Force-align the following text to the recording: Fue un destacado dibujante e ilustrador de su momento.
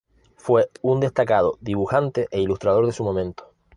Fue 0.35 0.67
un 0.81 0.99
destacado 0.99 1.59
dibujante 1.61 2.27
e 2.31 2.41
ilustrador 2.41 2.87
de 2.87 2.91
su 2.91 3.03
momento. 3.03 3.53